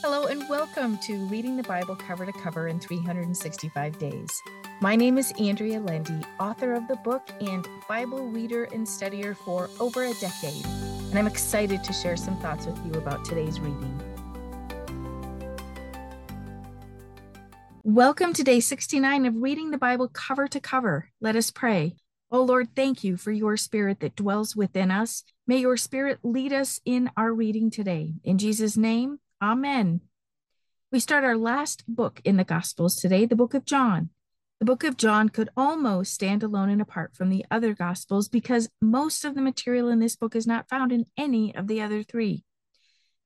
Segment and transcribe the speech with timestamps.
[0.00, 4.42] Hello, and welcome to Reading the Bible Cover to Cover in 365 Days.
[4.80, 9.68] My name is Andrea Lendy, author of the book and Bible reader and studier for
[9.80, 14.00] over a decade, and I'm excited to share some thoughts with you about today's reading.
[17.82, 21.10] Welcome to day 69 of Reading the Bible Cover to Cover.
[21.20, 21.96] Let us pray.
[22.30, 25.24] Oh Lord, thank you for your spirit that dwells within us.
[25.48, 28.12] May your spirit lead us in our reading today.
[28.22, 30.00] In Jesus' name, Amen.
[30.90, 34.10] We start our last book in the Gospels today, the book of John.
[34.58, 38.68] The book of John could almost stand alone and apart from the other Gospels because
[38.82, 42.02] most of the material in this book is not found in any of the other
[42.02, 42.42] three.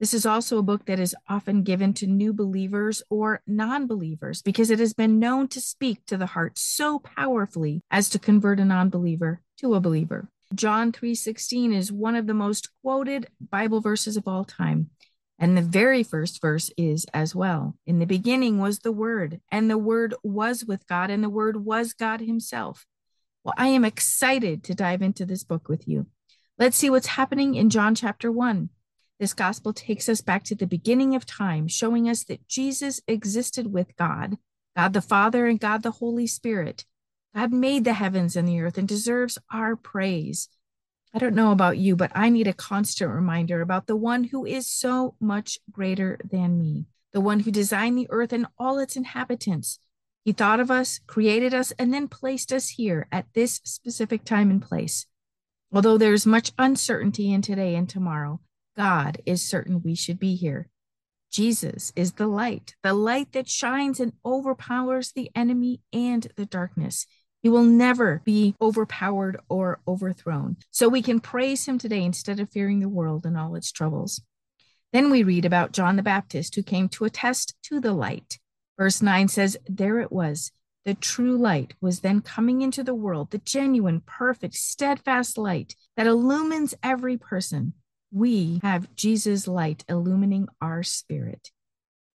[0.00, 4.42] This is also a book that is often given to new believers or non believers
[4.42, 8.60] because it has been known to speak to the heart so powerfully as to convert
[8.60, 10.28] a non believer to a believer.
[10.54, 14.90] John 3:16 is one of the most quoted Bible verses of all time.
[15.42, 17.76] And the very first verse is as well.
[17.84, 21.64] In the beginning was the Word, and the Word was with God, and the Word
[21.64, 22.86] was God Himself.
[23.42, 26.06] Well, I am excited to dive into this book with you.
[26.58, 28.70] Let's see what's happening in John chapter 1.
[29.18, 33.72] This gospel takes us back to the beginning of time, showing us that Jesus existed
[33.72, 34.38] with God,
[34.76, 36.84] God the Father, and God the Holy Spirit.
[37.34, 40.48] God made the heavens and the earth and deserves our praise.
[41.14, 44.46] I don't know about you, but I need a constant reminder about the one who
[44.46, 48.96] is so much greater than me, the one who designed the earth and all its
[48.96, 49.78] inhabitants.
[50.24, 54.50] He thought of us, created us, and then placed us here at this specific time
[54.50, 55.06] and place.
[55.70, 58.40] Although there's much uncertainty in today and tomorrow,
[58.74, 60.68] God is certain we should be here.
[61.30, 67.06] Jesus is the light, the light that shines and overpowers the enemy and the darkness.
[67.42, 70.56] He will never be overpowered or overthrown.
[70.70, 74.22] So we can praise him today instead of fearing the world and all its troubles.
[74.92, 78.38] Then we read about John the Baptist who came to attest to the light.
[78.78, 80.52] Verse 9 says, There it was.
[80.84, 86.06] The true light was then coming into the world, the genuine, perfect, steadfast light that
[86.06, 87.74] illumines every person.
[88.12, 91.50] We have Jesus' light illumining our spirit.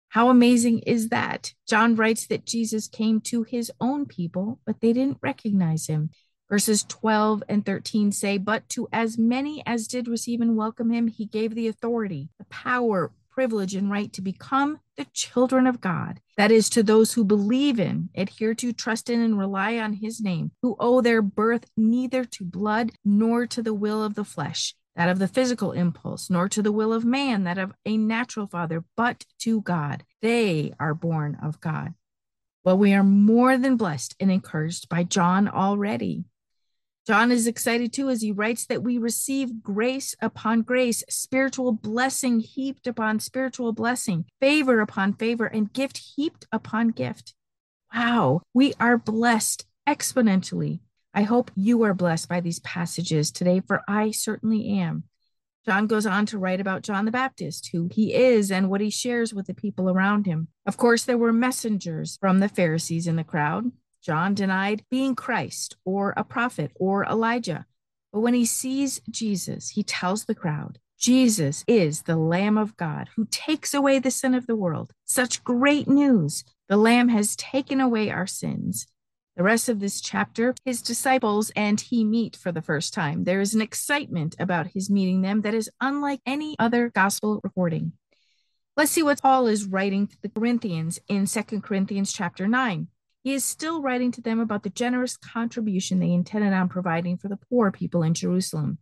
[0.10, 1.54] How amazing is that?
[1.68, 6.12] John writes that Jesus came to his own people, but they didn't recognize him.
[6.50, 11.08] Verses 12 and 13 say, But to as many as did receive and welcome him,
[11.08, 16.22] he gave the authority, the power, privilege, and right to become the children of God.
[16.38, 20.22] That is, to those who believe in, adhere to, trust in, and rely on his
[20.22, 24.74] name, who owe their birth neither to blood nor to the will of the flesh,
[24.98, 28.48] that of the physical impulse, nor to the will of man, that of a natural
[28.48, 30.04] father, but to God.
[30.24, 31.94] They are born of God.
[32.66, 36.26] Well, we are more than blessed and encouraged by John already.
[37.06, 42.40] John is excited too as he writes that we receive grace upon grace, spiritual blessing
[42.40, 47.36] heaped upon spiritual blessing, favor upon favor, and gift heaped upon gift.
[47.94, 50.80] Wow, we are blessed exponentially
[51.14, 55.04] I hope you are blessed by these passages today, for I certainly am.
[55.66, 58.90] John goes on to write about John the Baptist, who he is and what he
[58.90, 60.48] shares with the people around him.
[60.66, 63.72] Of course, there were messengers from the Pharisees in the crowd.
[64.02, 67.66] John denied being Christ or a prophet or Elijah.
[68.14, 73.10] But when he sees Jesus, he tells the crowd, Jesus is the Lamb of God
[73.16, 74.94] who takes away the sin of the world.
[75.04, 76.46] Such great news.
[76.70, 78.88] The Lamb has taken away our sins.
[79.38, 83.24] The rest of this chapter, his disciples and he meet for the first time.
[83.24, 87.92] There is an excitement about his meeting them that is unlike any other gospel recording.
[88.76, 92.88] Let's see what Paul is writing to the Corinthians in 2 Corinthians chapter 9.
[93.24, 97.28] He is still writing to them about the generous contribution they intended on providing for
[97.28, 98.80] the poor people in Jerusalem.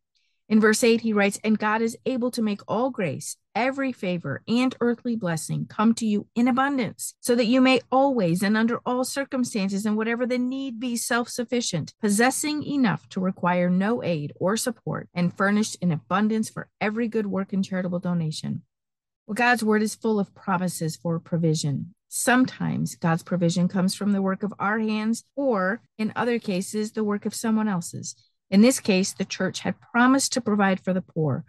[0.47, 4.43] In verse 8, he writes, And God is able to make all grace, every favor,
[4.47, 8.79] and earthly blessing come to you in abundance, so that you may always and under
[8.85, 14.33] all circumstances and whatever the need be self sufficient, possessing enough to require no aid
[14.35, 18.61] or support, and furnished in abundance for every good work and charitable donation.
[19.25, 21.95] Well, God's word is full of promises for provision.
[22.07, 27.03] Sometimes God's provision comes from the work of our hands, or in other cases, the
[27.03, 28.15] work of someone else's.
[28.49, 31.43] In this case, the church had promised to provide for the poor.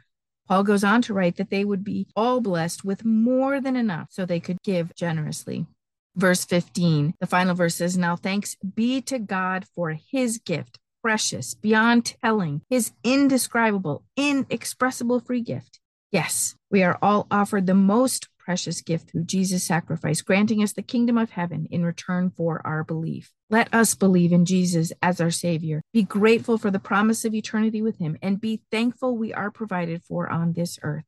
[0.48, 4.08] Paul goes on to write that they would be all blessed with more than enough
[4.10, 5.66] so they could give generously.
[6.14, 11.54] Verse 15, the final verse says, Now thanks be to God for his gift, precious
[11.54, 15.80] beyond telling, his indescribable, inexpressible free gift.
[16.12, 20.80] Yes, we are all offered the most precious gift through Jesus' sacrifice, granting us the
[20.80, 23.32] kingdom of heaven in return for our belief.
[23.50, 27.82] Let us believe in Jesus as our Savior, be grateful for the promise of eternity
[27.82, 31.04] with Him, and be thankful we are provided for on this earth.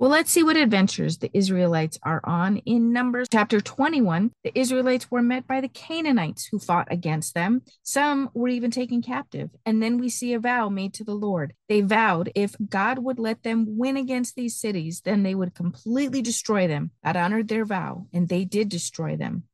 [0.00, 2.58] Well, let's see what adventures the Israelites are on.
[2.58, 7.62] In Numbers chapter 21, the Israelites were met by the Canaanites who fought against them.
[7.82, 9.50] Some were even taken captive.
[9.66, 11.52] And then we see a vow made to the Lord.
[11.68, 16.22] They vowed if God would let them win against these cities, then they would completely
[16.22, 16.92] destroy them.
[17.04, 19.48] God honored their vow, and they did destroy them.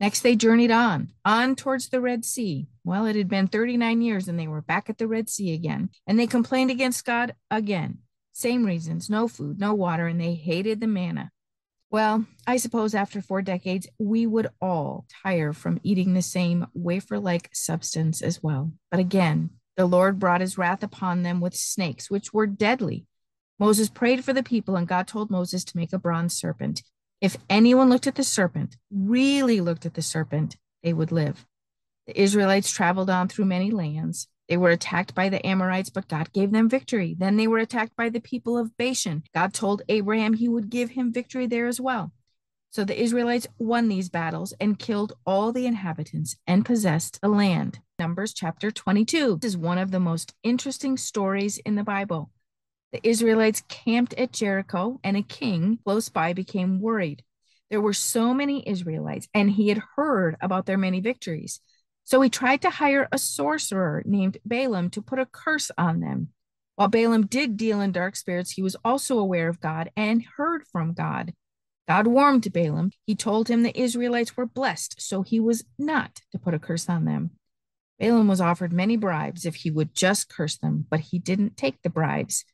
[0.00, 2.68] Next, they journeyed on, on towards the Red Sea.
[2.84, 5.88] Well, it had been 39 years and they were back at the Red Sea again.
[6.06, 8.00] And they complained against God again.
[8.38, 11.32] Same reasons no food, no water, and they hated the manna.
[11.90, 17.18] Well, I suppose after four decades, we would all tire from eating the same wafer
[17.18, 18.70] like substance as well.
[18.92, 23.06] But again, the Lord brought his wrath upon them with snakes, which were deadly.
[23.58, 26.84] Moses prayed for the people, and God told Moses to make a bronze serpent.
[27.20, 31.44] If anyone looked at the serpent, really looked at the serpent, they would live.
[32.06, 34.28] The Israelites traveled on through many lands.
[34.48, 37.14] They were attacked by the Amorites, but God gave them victory.
[37.18, 39.24] Then they were attacked by the people of Bashan.
[39.34, 42.12] God told Abraham he would give him victory there as well.
[42.70, 47.80] So the Israelites won these battles and killed all the inhabitants and possessed the land.
[47.98, 52.30] Numbers chapter 22 this is one of the most interesting stories in the Bible.
[52.92, 57.22] The Israelites camped at Jericho, and a king close by became worried.
[57.70, 61.60] There were so many Israelites, and he had heard about their many victories.
[62.08, 66.28] So he tried to hire a sorcerer named Balaam to put a curse on them.
[66.76, 70.66] While Balaam did deal in dark spirits, he was also aware of God and heard
[70.66, 71.34] from God.
[71.86, 72.92] God warned Balaam.
[73.06, 76.88] He told him the Israelites were blessed, so he was not to put a curse
[76.88, 77.32] on them.
[77.98, 81.82] Balaam was offered many bribes if he would just curse them, but he didn't take
[81.82, 82.46] the bribes.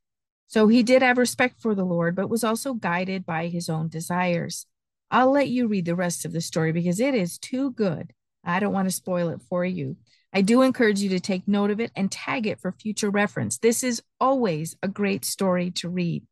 [0.49, 3.87] So he did have respect for the Lord, but was also guided by his own
[3.87, 4.67] desires.
[5.13, 8.15] I'll let you read the rest of the story because it is too good.
[8.45, 9.97] I don't want to spoil it for you.
[10.33, 13.59] I do encourage you to take note of it and tag it for future reference.
[13.59, 16.25] This is always a great story to read.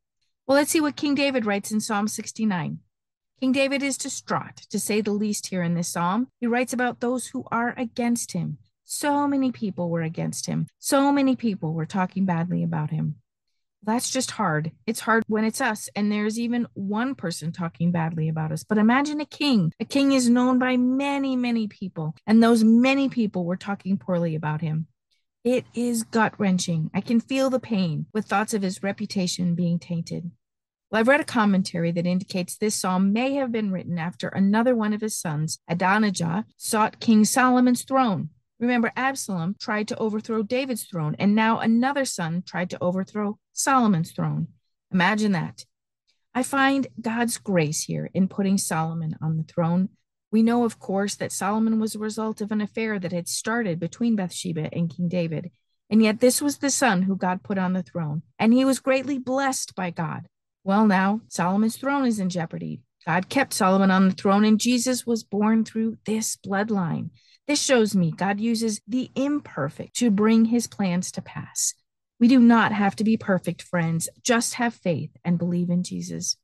[0.46, 2.80] Well, let's see what King David writes in Psalm 69.
[3.40, 6.28] King David is distraught, to say the least, here in this psalm.
[6.40, 8.58] He writes about those who are against him.
[8.84, 10.66] So many people were against him.
[10.78, 13.21] So many people were talking badly about him
[13.84, 14.72] that's just hard.
[14.86, 18.62] It's hard when it's us and there's even one person talking badly about us.
[18.62, 19.72] But imagine a king.
[19.80, 24.34] A king is known by many, many people, and those many people were talking poorly
[24.34, 24.86] about him.
[25.44, 26.90] It is gut wrenching.
[26.94, 30.30] I can feel the pain with thoughts of his reputation being tainted.
[30.90, 34.76] Well, I've read a commentary that indicates this psalm may have been written after another
[34.76, 38.28] one of his sons, Adonijah, sought King Solomon's throne.
[38.62, 44.12] Remember, Absalom tried to overthrow David's throne, and now another son tried to overthrow Solomon's
[44.12, 44.46] throne.
[44.92, 45.64] Imagine that.
[46.32, 49.88] I find God's grace here in putting Solomon on the throne.
[50.30, 53.80] We know, of course, that Solomon was a result of an affair that had started
[53.80, 55.50] between Bathsheba and King David.
[55.90, 58.78] And yet, this was the son who God put on the throne, and he was
[58.78, 60.28] greatly blessed by God.
[60.62, 62.80] Well, now Solomon's throne is in jeopardy.
[63.06, 67.10] God kept Solomon on the throne, and Jesus was born through this bloodline.
[67.48, 71.74] This shows me God uses the imperfect to bring his plans to pass.
[72.20, 74.08] We do not have to be perfect, friends.
[74.22, 76.36] Just have faith and believe in Jesus.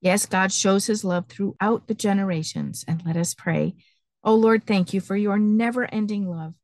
[0.00, 2.84] Yes, God shows his love throughout the generations.
[2.86, 3.74] And let us pray.
[4.22, 6.54] Oh Lord, thank you for your never ending love.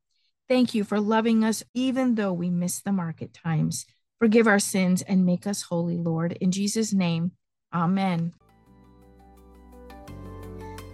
[0.49, 3.87] Thank you for loving us even though we miss the mark at times.
[4.19, 6.32] Forgive our sins and make us holy, Lord.
[6.41, 7.32] In Jesus' name,
[7.75, 8.35] amen.